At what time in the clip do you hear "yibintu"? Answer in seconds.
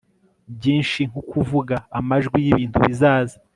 2.45-2.77